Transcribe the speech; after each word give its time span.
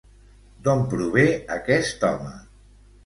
D'on 0.67 0.81
prové 0.95 1.25
aquest 1.59 2.09
home? 2.11 2.33